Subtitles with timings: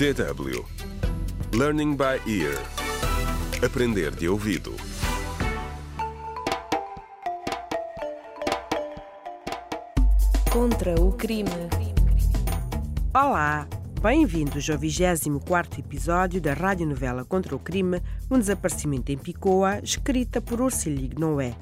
[0.00, 0.64] DW
[1.52, 2.56] Learning by Ear
[3.62, 4.74] Aprender de ouvido
[10.50, 11.50] Contra o crime.
[13.12, 13.68] Olá,
[14.00, 20.62] bem-vindos ao 24 episódio da radionovela Contra o Crime, um desaparecimento em Picoa, escrita por
[20.62, 21.54] Ursilig Noé.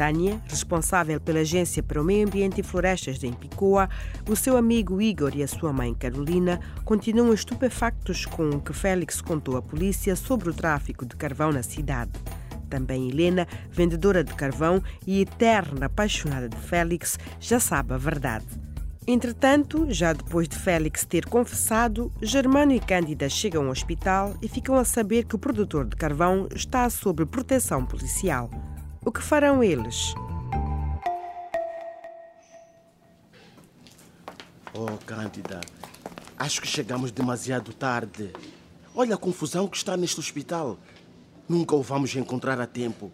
[0.00, 3.86] Tânia, responsável pela Agência para o Meio Ambiente e Florestas de Empicoa,
[4.26, 9.20] o seu amigo Igor e a sua mãe Carolina continuam estupefactos com o que Félix
[9.20, 12.12] contou à polícia sobre o tráfico de carvão na cidade.
[12.70, 18.46] Também Helena, vendedora de carvão e eterna apaixonada de Félix, já sabe a verdade.
[19.06, 24.76] Entretanto, já depois de Félix ter confessado, Germano e Cândida chegam ao hospital e ficam
[24.76, 28.48] a saber que o produtor de carvão está sob proteção policial.
[29.04, 30.14] O que farão eles?
[34.74, 35.60] Oh, Cândida,
[36.38, 38.32] acho que chegamos demasiado tarde.
[38.94, 40.78] Olha a confusão que está neste hospital.
[41.48, 43.10] Nunca o vamos encontrar a tempo.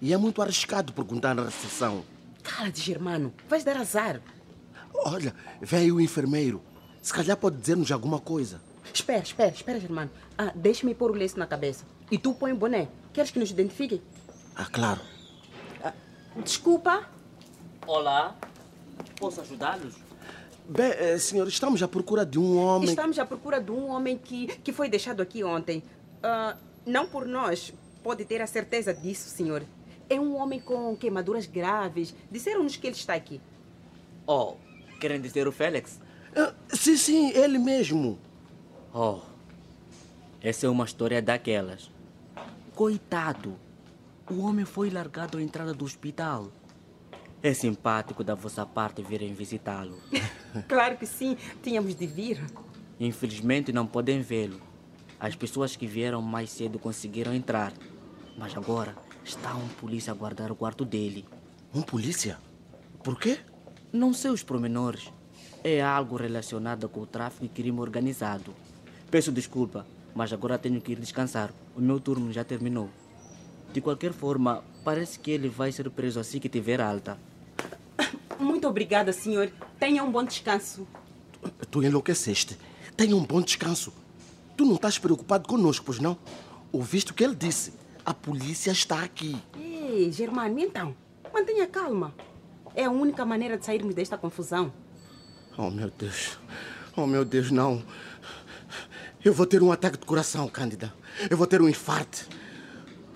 [0.00, 2.04] E é muito arriscado perguntar na recepção.
[2.42, 3.32] Cala-te, Germano.
[3.48, 4.20] Vais dar azar.
[4.92, 6.60] Olha, veio o enfermeiro.
[7.00, 8.60] Se calhar pode dizer-nos alguma coisa.
[8.92, 10.10] Espera, espera, espera, Germano.
[10.36, 11.84] Ah, deixa-me pôr o lenço na cabeça.
[12.10, 12.88] E tu põe o boné.
[13.12, 14.02] Queres que nos identifique?
[14.54, 15.00] Ah, claro.
[16.44, 17.08] Desculpa.
[17.86, 18.36] Olá,
[19.18, 19.94] posso ajudá-los?
[20.68, 22.88] Bem, eh, senhor, estamos à procura de um homem.
[22.88, 25.82] Estamos à procura de um homem que, que foi deixado aqui ontem.
[26.22, 27.72] Ah, não por nós.
[28.02, 29.62] Pode ter a certeza disso, senhor.
[30.08, 32.14] É um homem com queimaduras graves.
[32.30, 33.40] Disseram-nos que ele está aqui.
[34.26, 34.54] Oh,
[35.00, 36.00] querem dizer o Félix?
[36.36, 38.18] Ah, sim, sim, ele mesmo.
[38.94, 39.20] Oh,
[40.42, 41.90] essa é uma história daquelas.
[42.74, 43.56] Coitado,
[44.32, 46.50] o homem foi largado à entrada do hospital.
[47.42, 49.98] É simpático da vossa parte virem visitá-lo.
[50.68, 51.36] Claro que sim.
[51.62, 52.38] Tínhamos de vir.
[53.00, 54.60] Infelizmente não podem vê-lo.
[55.18, 57.72] As pessoas que vieram mais cedo conseguiram entrar.
[58.36, 58.94] Mas agora
[59.24, 61.24] está um polícia a guardar o quarto dele.
[61.74, 62.38] Um polícia?
[63.02, 63.38] Por quê?
[63.90, 65.10] Não sei os pormenores.
[65.64, 68.54] É algo relacionado com o tráfico e crime organizado.
[69.10, 71.50] Peço desculpa, mas agora tenho que ir descansar.
[71.74, 72.90] O meu turno já terminou.
[73.72, 77.18] De qualquer forma, parece que ele vai ser preso assim que tiver alta.
[78.38, 79.50] Muito obrigada, senhor.
[79.78, 80.86] Tenha um bom descanso.
[81.70, 82.58] Tu enlouqueceste.
[82.96, 83.92] Tenha um bom descanso.
[84.56, 86.18] Tu não estás preocupado conosco, pois não?
[86.70, 87.72] Ouviste o que ele disse?
[88.04, 89.40] A polícia está aqui.
[89.58, 90.94] Ei, Germano, então,
[91.32, 92.14] mantenha calma.
[92.74, 94.72] É a única maneira de sairmos desta confusão.
[95.56, 96.38] Oh, meu Deus.
[96.94, 97.82] Oh, meu Deus, não.
[99.24, 100.92] Eu vou ter um ataque de coração, Cândida.
[101.30, 102.26] Eu vou ter um infarto.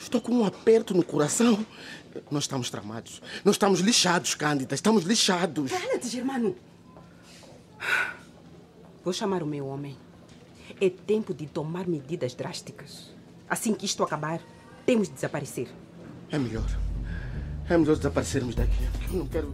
[0.07, 1.67] Estou com um aperto no coração.
[2.31, 3.21] Nós estamos tramados.
[3.45, 4.73] Nós estamos lixados, Cândida.
[4.73, 5.73] Estamos lixados.
[5.73, 6.55] Cala-te, Germano.
[9.03, 9.97] Vou chamar o meu homem.
[10.81, 13.13] É tempo de tomar medidas drásticas.
[13.51, 14.41] Assim que isto acabar,
[14.87, 15.67] temos de desaparecer.
[16.31, 16.71] É melhor.
[17.69, 18.89] É melhor desaparecermos daqui.
[19.11, 19.53] Eu não quero.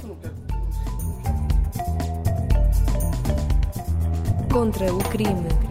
[0.00, 0.34] Eu não quero.
[4.48, 5.67] Contra o crime.